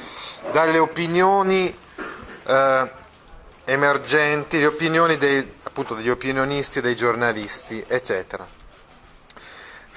dalle 0.52 0.78
opinioni 0.78 1.66
eh, 2.46 2.90
emergenti, 3.64 4.60
le 4.60 4.66
opinioni 4.66 5.16
dei, 5.16 5.54
appunto, 5.64 5.94
degli 5.94 6.10
opinionisti, 6.10 6.80
dei 6.80 6.94
giornalisti, 6.94 7.84
eccetera. 7.88 8.59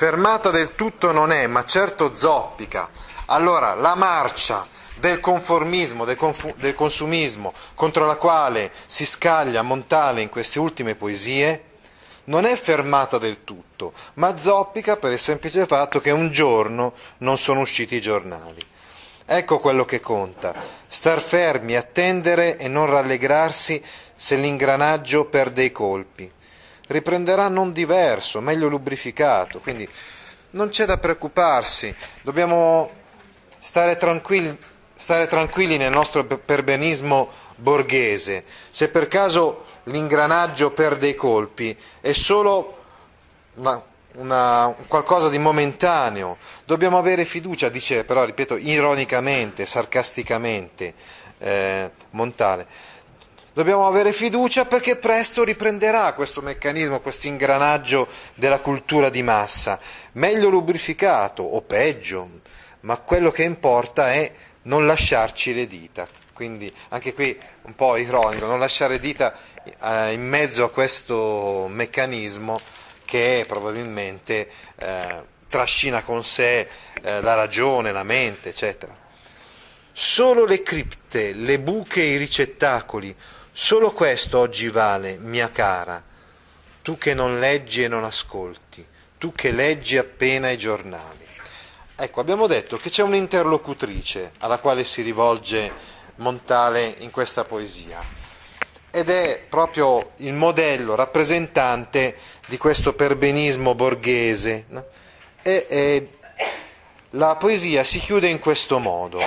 Fermata 0.04 0.50
del 0.50 0.76
tutto 0.76 1.14
non 1.14 1.32
è, 1.32 1.48
ma 1.48 1.64
certo 1.64 2.14
zoppica. 2.14 2.90
Allora, 3.28 3.74
la 3.74 3.96
marcia 3.96 4.68
del 4.96 5.22
conformismo, 5.22 6.04
del, 6.04 6.18
confu- 6.18 6.54
del 6.58 6.76
consumismo 6.76 7.54
contro 7.74 8.06
la 8.06 8.18
quale 8.18 8.74
si 8.86 9.06
scaglia 9.06 9.62
Montale 9.62 10.20
in 10.20 10.28
queste 10.28 10.60
ultime 10.60 10.96
poesie, 10.96 11.64
non 12.26 12.44
è 12.44 12.54
fermata 12.58 13.18
del 13.18 13.46
tutto, 13.46 13.94
ma 14.16 14.38
zoppica 14.38 14.98
per 14.98 15.14
il 15.14 15.20
semplice 15.20 15.66
fatto 15.66 16.02
che 16.02 16.12
un 16.12 16.32
giorno 16.32 16.96
non 17.20 17.38
sono 17.38 17.62
usciti 17.62 17.96
i 17.96 18.02
giornali. 18.02 18.62
Ecco 19.26 19.60
quello 19.60 19.86
che 19.86 20.02
conta, 20.02 20.54
star 20.86 21.22
fermi, 21.22 21.78
attendere 21.78 22.58
e 22.58 22.68
non 22.68 22.88
rallegrarsi 22.88 23.82
se 24.14 24.36
l'ingranaggio 24.36 25.28
perde 25.28 25.64
i 25.64 25.72
colpi 25.72 26.30
riprenderà 26.88 27.48
non 27.48 27.72
diverso, 27.72 28.42
meglio 28.42 28.68
lubrificato, 28.68 29.60
quindi 29.60 29.88
non 30.52 30.70
c'è 30.70 30.86
da 30.86 30.98
preoccuparsi, 30.98 31.94
dobbiamo 32.22 32.90
stare 33.60 33.98
tranquilli, 33.98 34.56
stare 34.96 35.28
tranquilli 35.28 35.78
nel 35.78 35.92
nostro 35.92 36.25
perbenismo 36.25 37.30
borghese. 37.56 38.44
Se 38.70 38.90
per 38.90 39.08
caso 39.08 39.66
l'ingranaggio 39.86 40.72
perde 40.72 41.08
i 41.08 41.16
colpi, 41.16 41.75
è 42.02 42.12
solo 42.12 42.78
una, 43.56 43.82
una, 44.16 44.75
qualcosa 44.88 45.30
di 45.30 45.40
momentaneo. 45.40 46.38
Dobbiamo 46.66 46.98
avere 46.98 47.25
fiducia, 47.25 47.70
dice 47.70 48.04
però, 48.04 48.24
ripeto, 48.24 48.58
ironicamente, 48.58 49.66
sarcasticamente 49.66 50.94
eh, 51.40 51.92
Montale 52.12 52.68
Dobbiamo 53.56 53.86
avere 53.86 54.14
fiducia 54.14 54.66
perché 54.66 54.96
presto 54.96 55.44
riprenderà 55.44 56.14
questo 56.14 56.42
meccanismo, 56.42 57.02
questo 57.02 57.28
ingranaggio 57.28 58.08
della 58.34 58.60
cultura 58.60 59.10
di 59.10 59.22
massa, 59.22 59.80
meglio 60.14 60.50
lubrificato 60.50 61.44
o 61.44 61.62
peggio, 61.62 62.42
ma 62.80 62.98
quello 62.98 63.30
che 63.30 63.44
importa 63.44 64.12
è 64.12 64.34
non 64.64 64.88
lasciarci 64.88 65.54
le 65.54 65.68
dita. 65.68 66.08
Quindi 66.34 66.74
anche 66.90 67.14
qui 67.14 67.40
un 67.66 67.76
po' 67.76 67.96
ironico, 67.98 68.48
non 68.48 68.58
lasciare 68.58 69.00
dita 69.00 69.38
eh, 69.84 70.14
in 70.14 70.28
mezzo 70.28 70.64
a 70.64 70.72
questo 70.72 71.68
meccanismo 71.70 72.60
che 73.06 73.46
probabilmente 73.48 74.50
eh, 74.78 75.24
trascina 75.48 76.02
con 76.02 76.24
sé 76.24 76.68
eh, 77.04 77.22
la 77.22 77.36
ragione, 77.36 77.92
la 77.92 78.02
mente, 78.02 78.50
eccetera. 78.50 78.98
Solo 79.92 80.46
le 80.46 80.64
cripte, 80.64 81.34
le 81.34 81.60
buche 81.60 82.02
e 82.02 82.14
i 82.14 82.18
ricettacoli, 82.18 83.16
solo 83.54 83.94
questo 83.94 84.40
oggi 84.40 84.68
vale, 84.68 85.18
mia 85.20 85.50
cara, 85.50 86.04
tu 86.82 86.98
che 86.98 87.14
non 87.14 87.40
leggi 87.40 87.84
e 87.84 87.88
non 87.88 88.04
ascolti, 88.04 88.86
tu 89.18 89.32
che 89.32 89.52
leggi 89.52 89.98
appena 89.98 90.50
i 90.50 90.58
giornali. 90.58 91.26
Ecco, 91.96 92.20
abbiamo 92.20 92.48
detto 92.48 92.78
che 92.78 92.90
c'è 92.90 93.04
un'interlocutrice 93.04 94.34
alla 94.40 94.58
quale 94.58 94.84
si 94.84 95.02
rivolge 95.02 95.92
Montale 96.16 96.96
in 97.00 97.10
questa 97.10 97.44
poesia 97.44 98.00
ed 98.92 99.10
è 99.10 99.44
proprio 99.50 100.12
il 100.18 100.34
modello 100.34 100.94
rappresentante 100.94 102.16
di 102.46 102.58
questo 102.58 102.94
perbenismo 102.94 103.74
borghese. 103.74 104.66
E, 105.42 105.66
e 105.68 106.10
la 107.12 107.36
poesia 107.36 107.84
si 107.84 108.00
chiude 108.00 108.28
in 108.28 108.38
questo 108.38 108.78
modo, 108.78 109.20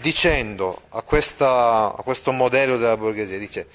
dicendo 0.00 0.82
a, 0.90 1.02
questa, 1.02 1.94
a 1.96 2.02
questo 2.02 2.32
modello 2.32 2.76
della 2.76 2.96
borghesia, 2.96 3.38
dice, 3.38 3.68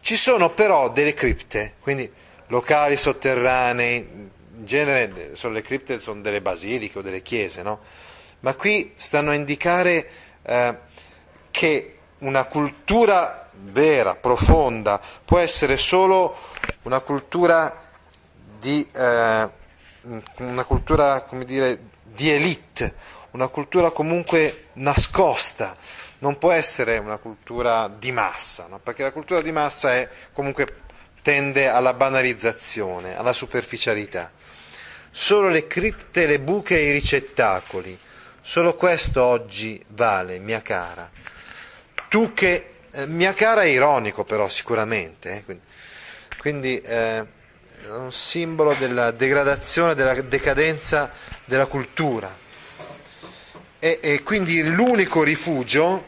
ci 0.00 0.16
sono 0.16 0.50
però 0.50 0.90
delle 0.90 1.12
cripte, 1.12 1.74
quindi 1.80 2.10
locali 2.46 2.96
sotterranei, 2.96 3.96
in 3.96 4.64
genere 4.64 5.34
sono 5.36 5.54
le 5.54 5.62
cripte 5.62 6.00
sono 6.00 6.20
delle 6.20 6.40
basiliche 6.40 6.98
o 6.98 7.02
delle 7.02 7.22
chiese, 7.22 7.62
no? 7.62 7.80
ma 8.40 8.54
qui 8.54 8.92
stanno 8.96 9.30
a 9.30 9.34
indicare 9.34 10.08
eh, 10.42 10.78
che 11.50 11.98
una 12.18 12.44
cultura 12.44 13.48
vera, 13.52 14.14
profonda, 14.14 15.00
può 15.24 15.38
essere 15.38 15.76
solo 15.76 16.36
una 16.82 17.00
cultura 17.00 17.88
di, 18.58 18.86
eh, 18.92 19.50
una 20.38 20.64
cultura, 20.64 21.22
come 21.22 21.44
dire, 21.44 21.80
di 22.02 22.30
elite, 22.30 22.94
una 23.32 23.48
cultura 23.48 23.90
comunque 23.90 24.68
nascosta, 24.74 25.76
non 26.18 26.38
può 26.38 26.50
essere 26.50 26.98
una 26.98 27.16
cultura 27.16 27.88
di 27.88 28.12
massa, 28.12 28.66
no? 28.68 28.78
perché 28.78 29.02
la 29.02 29.12
cultura 29.12 29.40
di 29.40 29.52
massa 29.52 29.94
è, 29.94 30.08
comunque 30.32 30.66
tende 31.22 31.68
alla 31.68 31.94
banalizzazione, 31.94 33.16
alla 33.16 33.32
superficialità. 33.32 34.32
Solo 35.10 35.48
le 35.48 35.66
cripte, 35.66 36.26
le 36.26 36.40
buche 36.40 36.78
e 36.78 36.88
i 36.88 36.92
ricettacoli, 36.92 37.98
solo 38.40 38.74
questo 38.74 39.22
oggi 39.22 39.82
vale, 39.88 40.38
mia 40.38 40.62
cara. 40.62 41.10
Tu 42.08 42.32
che, 42.32 42.74
eh, 42.90 43.06
mia 43.06 43.34
cara 43.34 43.62
è 43.62 43.66
ironico 43.66 44.24
però 44.24 44.48
sicuramente, 44.48 45.36
eh, 45.36 45.44
quindi, 45.44 45.62
quindi 46.38 46.76
eh, 46.78 47.26
è 47.86 47.90
un 47.90 48.12
simbolo 48.12 48.74
della 48.74 49.10
degradazione, 49.10 49.94
della 49.94 50.14
decadenza 50.20 51.10
della 51.44 51.66
cultura. 51.66 52.39
E, 53.82 53.98
e 54.02 54.22
quindi 54.22 54.62
l'unico 54.62 55.22
rifugio 55.22 56.04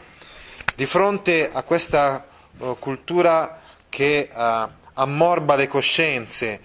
di 0.75 0.85
fronte 0.85 1.49
a 1.51 1.63
questa 1.63 2.23
uh, 2.59 2.77
cultura 2.77 3.61
che 3.89 4.29
uh, 4.31 4.69
ammorba 4.93 5.55
le 5.55 5.67
coscienze 5.67 6.59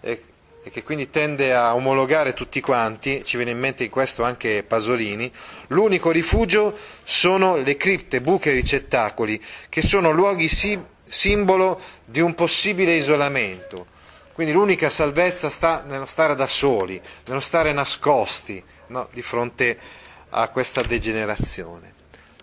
e, 0.00 0.22
e, 0.62 0.70
che 0.70 0.82
quindi 0.82 1.10
tende 1.10 1.54
a 1.54 1.74
omologare 1.74 2.32
tutti 2.32 2.62
quanti, 2.62 3.22
ci 3.22 3.36
viene 3.36 3.50
in 3.50 3.58
mente 3.58 3.84
in 3.84 3.90
questo 3.90 4.22
anche 4.22 4.62
Pasolini, 4.62 5.30
l'unico 5.68 6.10
rifugio 6.10 6.74
sono 7.04 7.56
le 7.56 7.76
cripte, 7.76 8.22
buche 8.22 8.52
e 8.52 8.54
ricettacoli, 8.54 9.38
che 9.68 9.82
sono 9.82 10.10
luoghi 10.10 10.48
si, 10.48 10.82
simbolo 11.04 11.78
di 12.02 12.20
un 12.20 12.32
possibile 12.34 12.94
isolamento. 12.94 13.88
Quindi 14.32 14.54
l'unica 14.54 14.88
salvezza 14.88 15.50
sta 15.50 15.82
nello 15.86 16.06
stare 16.06 16.34
da 16.34 16.46
soli, 16.46 16.98
nello 17.26 17.40
stare 17.40 17.72
nascosti 17.72 18.62
no, 18.88 19.08
di 19.12 19.20
fronte 19.20 19.78
a 19.78 20.05
questa 20.48 20.82
degenerazione. 20.82 21.94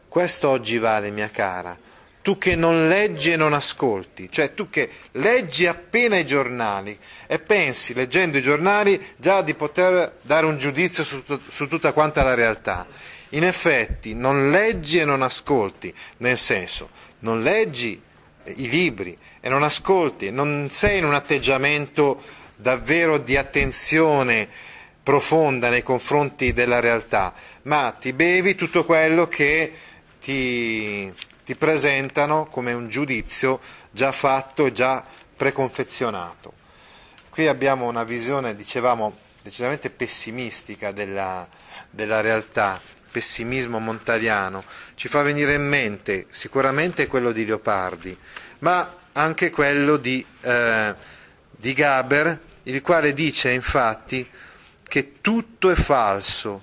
Questo 0.07 0.49
oggi 0.49 0.77
vale, 0.77 1.11
mia 1.11 1.29
cara, 1.29 1.77
tu 2.23 2.37
che 2.37 2.55
non 2.55 2.87
leggi 2.87 3.31
e 3.31 3.35
non 3.35 3.53
ascolti, 3.53 4.31
cioè 4.31 4.53
tu 4.53 4.69
che 4.69 4.89
leggi 5.11 5.67
appena 5.67 6.17
i 6.17 6.25
giornali 6.25 6.97
e 7.27 7.37
pensi, 7.39 7.93
leggendo 7.93 8.37
i 8.37 8.41
giornali, 8.41 8.99
già 9.17 9.41
di 9.41 9.55
poter 9.55 10.19
dare 10.21 10.45
un 10.45 10.57
giudizio 10.57 11.03
su, 11.03 11.21
su 11.49 11.67
tutta 11.67 11.91
quanta 11.91 12.23
la 12.23 12.33
realtà. 12.33 12.87
In 13.31 13.43
effetti 13.43 14.15
non 14.15 14.51
leggi 14.51 14.99
e 14.99 15.05
non 15.05 15.21
ascolti, 15.21 15.93
nel 16.17 16.37
senso, 16.37 16.89
non 17.19 17.41
leggi 17.41 18.01
i 18.45 18.69
libri 18.69 19.17
e 19.41 19.49
non 19.49 19.63
ascolti, 19.63 20.31
non 20.31 20.67
sei 20.69 20.99
in 20.99 21.05
un 21.05 21.13
atteggiamento 21.13 22.21
davvero 22.55 23.17
di 23.17 23.35
attenzione 23.35 24.47
profonda 25.03 25.69
nei 25.69 25.83
confronti 25.83 26.53
della 26.53 26.79
realtà, 26.79 27.33
ma 27.63 27.93
ti 27.99 28.13
bevi 28.13 28.55
tutto 28.55 28.85
quello 28.85 29.27
che 29.27 29.71
ti, 30.21 31.13
ti 31.43 31.55
presentano 31.55 32.45
come 32.45 32.71
un 32.71 32.87
giudizio 32.87 33.59
già 33.91 34.13
fatto 34.13 34.65
e 34.65 34.71
già 34.71 35.03
preconfezionato. 35.35 36.53
Qui 37.29 37.47
abbiamo 37.47 37.87
una 37.87 38.05
visione, 38.05 38.55
dicevamo, 38.55 39.17
decisamente 39.41 39.89
pessimistica 39.89 40.91
della, 40.91 41.45
della 41.89 42.21
realtà, 42.21 42.79
pessimismo 43.11 43.79
montaliano, 43.79 44.63
ci 44.95 45.09
fa 45.09 45.21
venire 45.21 45.53
in 45.55 45.67
mente 45.67 46.27
sicuramente 46.29 47.07
quello 47.07 47.31
di 47.31 47.45
Leopardi, 47.45 48.17
ma 48.59 49.01
anche 49.11 49.51
quello 49.51 49.97
di, 49.97 50.25
eh, 50.41 50.95
di 51.51 51.73
Gaber, 51.73 52.39
il 52.63 52.81
quale 52.81 53.13
dice 53.13 53.51
infatti 53.51 54.27
che 54.93 55.21
tutto 55.21 55.71
è 55.71 55.75
falso, 55.75 56.61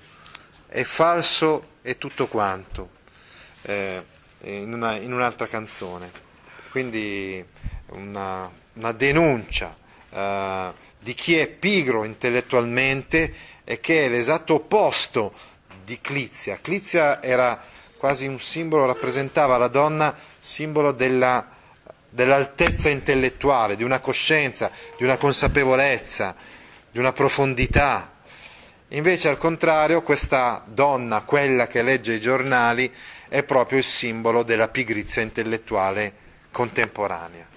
è 0.69 0.83
falso 0.83 1.79
e 1.81 1.97
tutto 1.97 2.27
quanto, 2.27 2.91
eh, 3.63 4.01
in, 4.43 4.71
una, 4.71 4.95
in, 4.95 5.11
un'altra 5.11 5.47
canzone. 5.47 6.09
Quindi 6.69 7.45
una, 7.87 8.49
una 8.75 8.91
denuncia 8.93 9.75
eh, 10.09 10.73
di 10.97 11.13
chi 11.13 11.35
è 11.35 11.49
pigro 11.49 12.05
intellettualmente 12.05 13.33
e 13.65 13.81
che 13.81 14.05
è 14.05 14.07
l'esatto 14.07 14.53
opposto 14.53 15.33
di 15.83 15.99
Clizia. 15.99 16.57
Clizia 16.61 17.21
era 17.21 17.61
quasi 17.97 18.27
un 18.27 18.39
simbolo, 18.39 18.85
rappresentava 18.85 19.57
la 19.57 19.67
donna 19.67 20.15
simbolo 20.39 20.93
della, 20.93 21.45
dell'altezza 22.07 22.87
intellettuale, 22.87 23.75
di 23.75 23.83
una 23.83 23.99
coscienza, 23.99 24.71
di 24.95 25.03
una 25.03 25.17
consapevolezza, 25.17 26.33
di 26.89 26.97
una 26.97 27.11
profondità. 27.11 28.10
Invece 28.93 29.29
al 29.29 29.37
contrario 29.37 30.01
questa 30.01 30.63
donna, 30.67 31.21
quella 31.21 31.65
che 31.67 31.81
legge 31.81 32.15
i 32.15 32.19
giornali, 32.19 32.91
è 33.29 33.41
proprio 33.43 33.77
il 33.77 33.85
simbolo 33.85 34.43
della 34.43 34.67
pigrizia 34.67 35.21
intellettuale 35.21 36.13
contemporanea. 36.51 37.47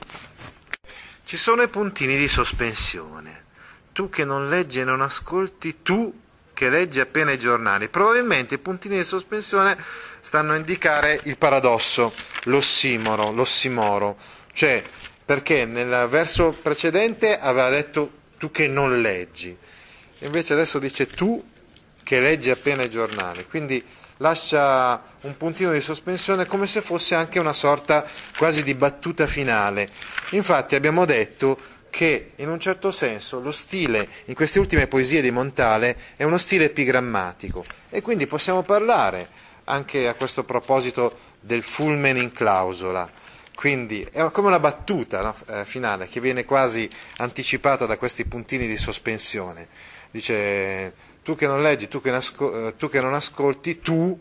Ci 1.24 1.36
sono 1.36 1.62
i 1.62 1.68
puntini 1.68 2.16
di 2.16 2.28
sospensione. 2.28 3.42
Tu 3.92 4.08
che 4.10 4.24
non 4.24 4.48
leggi 4.48 4.78
e 4.78 4.84
non 4.84 5.00
ascolti, 5.00 5.82
tu 5.82 6.20
che 6.52 6.70
legge 6.70 7.00
appena 7.00 7.32
i 7.32 7.38
giornali. 7.38 7.88
Probabilmente 7.88 8.54
i 8.54 8.58
puntini 8.58 8.98
di 8.98 9.04
sospensione 9.04 9.76
stanno 10.20 10.52
a 10.52 10.56
indicare 10.56 11.18
il 11.24 11.36
paradosso, 11.36 12.14
l'ossimoro, 12.44 13.32
l'ossimoro, 13.32 14.16
cioè 14.52 14.80
perché 15.24 15.64
nel 15.64 16.06
verso 16.08 16.52
precedente 16.52 17.36
aveva 17.36 17.70
detto 17.70 18.22
tu 18.38 18.52
che 18.52 18.68
non 18.68 19.00
leggi, 19.00 19.56
invece 20.24 20.52
adesso 20.52 20.78
dice 20.78 21.06
tu 21.06 21.42
che 22.02 22.20
leggi 22.20 22.50
appena 22.50 22.82
i 22.82 22.90
giornali, 22.90 23.46
quindi 23.46 23.82
lascia 24.18 25.02
un 25.22 25.37
puntino 25.37 25.72
di 25.72 25.80
sospensione 25.80 26.46
come 26.46 26.66
se 26.66 26.82
fosse 26.82 27.14
anche 27.14 27.38
una 27.38 27.52
sorta 27.52 28.04
quasi 28.37 28.62
di 28.62 28.74
battuta 28.74 29.26
finale. 29.26 29.88
Infatti 30.30 30.74
abbiamo 30.74 31.04
detto 31.04 31.58
che 31.90 32.32
in 32.37 32.48
un 32.48 32.58
certo 32.58 32.90
senso 32.90 33.40
lo 33.40 33.52
stile 33.52 34.08
in 34.24 34.34
queste 34.34 34.58
ultime 34.58 34.88
poesie 34.88 35.22
di 35.22 35.30
Montale 35.30 35.96
è 36.16 36.24
uno 36.24 36.38
stile 36.38 36.64
epigrammatico 36.64 37.64
e 37.88 38.02
quindi 38.02 38.26
possiamo 38.26 38.62
parlare 38.62 39.28
anche 39.64 40.08
a 40.08 40.14
questo 40.14 40.44
proposito 40.44 41.16
del 41.40 41.62
fulmen 41.62 42.16
in 42.16 42.32
clausola. 42.32 43.08
Quindi 43.54 44.06
è 44.10 44.28
come 44.32 44.48
una 44.48 44.58
battuta 44.58 45.22
no, 45.22 45.37
eh, 45.48 45.64
finale 45.64 46.08
che 46.08 46.20
viene 46.20 46.44
quasi 46.44 46.90
anticipata 47.18 47.87
da 47.87 47.96
questi 47.96 48.24
puntini 48.24 48.66
di 48.66 48.76
sospensione. 48.76 49.68
Dice 50.14 50.94
tu 51.24 51.35
che 51.35 51.48
non 51.48 51.61
leggi, 51.61 51.88
tu 51.88 52.00
che, 52.00 52.12
nasco- 52.12 52.68
eh, 52.68 52.77
tu 52.77 52.88
che 52.88 53.00
non 53.00 53.14
ascolti, 53.14 53.81
tu, 53.81 54.16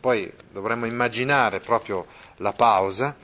poi 0.00 0.28
dovremmo 0.50 0.86
immaginare 0.86 1.60
proprio 1.60 2.04
la 2.38 2.52
pausa, 2.52 3.14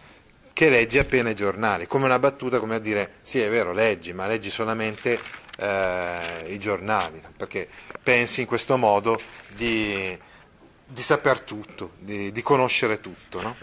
che 0.53 0.71
leggi 0.71 1.01
appena 1.01 1.31
i 1.31 1.35
giornali, 1.35 1.89
come 1.89 2.05
una 2.05 2.21
battuta, 2.21 2.61
come 2.61 2.77
a 2.77 2.79
dire 2.79 3.15
sì 3.23 3.41
è 3.41 3.51
vero, 3.51 3.73
leggi, 3.73 4.13
ma 4.13 4.29
leggi 4.29 4.51
solamente 4.51 5.19
eh, 5.57 6.45
i 6.47 6.61
giornali, 6.61 7.21
perché 7.37 7.69
pensi 8.01 8.43
in 8.43 8.47
questo 8.47 8.77
modo 8.77 9.19
di, 9.57 10.17
di 10.87 11.03
saper 11.03 11.41
tutto, 11.41 11.95
di, 11.99 12.31
di 12.31 12.43
conoscere 12.43 13.01
tutto. 13.01 13.43
No? 13.43 13.57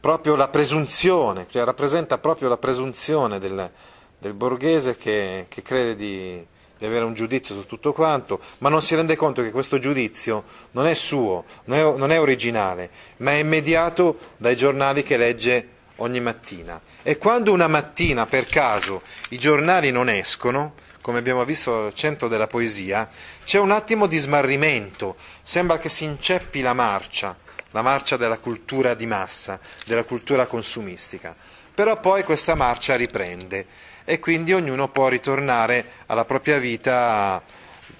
Proprio 0.00 0.34
la 0.34 0.48
presunzione, 0.48 1.46
cioè 1.50 1.64
rappresenta 1.64 2.16
proprio 2.16 2.48
la 2.48 2.56
presunzione 2.56 3.38
del, 3.38 3.70
del 4.16 4.32
borghese 4.32 4.96
che, 4.96 5.44
che 5.50 5.60
crede 5.60 5.94
di, 5.94 6.46
di, 6.78 6.86
avere 6.86 7.04
un 7.04 7.14
giudizio 7.14 7.54
su 7.54 7.66
tutto 7.66 7.92
quanto, 7.92 8.40
ma 8.58 8.68
non 8.68 8.80
si 8.82 8.94
rende 8.94 9.16
conto 9.16 9.42
che 9.42 9.50
questo 9.50 9.78
giudizio 9.78 10.44
non 10.72 10.86
è 10.86 10.94
suo, 10.94 11.44
non 11.64 11.78
è, 11.78 11.82
non 11.96 12.10
è 12.10 12.20
originale, 12.20 12.90
ma 13.18 13.32
è 13.32 13.42
mediato 13.42 14.18
dai 14.36 14.56
giornali 14.56 15.02
che 15.02 15.16
legge 15.16 15.68
ogni 15.96 16.20
mattina. 16.20 16.80
E 17.02 17.18
quando 17.18 17.52
una 17.52 17.68
mattina 17.68 18.26
per 18.26 18.46
caso 18.46 19.02
i 19.30 19.38
giornali 19.38 19.90
non 19.90 20.08
escono, 20.08 20.74
come 21.00 21.18
abbiamo 21.18 21.44
visto 21.44 21.86
al 21.86 21.94
centro 21.94 22.28
della 22.28 22.46
poesia, 22.46 23.08
c'è 23.44 23.58
un 23.58 23.70
attimo 23.70 24.06
di 24.06 24.18
smarrimento, 24.18 25.16
sembra 25.42 25.78
che 25.78 25.88
si 25.88 26.04
inceppi 26.04 26.60
la 26.60 26.74
marcia, 26.74 27.36
la 27.70 27.82
marcia 27.82 28.16
della 28.16 28.38
cultura 28.38 28.94
di 28.94 29.06
massa, 29.06 29.58
della 29.86 30.04
cultura 30.04 30.46
consumistica. 30.46 31.34
Però 31.74 31.98
poi 32.00 32.24
questa 32.24 32.54
marcia 32.54 32.96
riprende 32.96 33.66
e 34.08 34.18
quindi 34.20 34.54
ognuno 34.54 34.88
può 34.88 35.08
ritornare 35.08 35.84
alla 36.06 36.24
propria 36.24 36.56
vita 36.56 37.42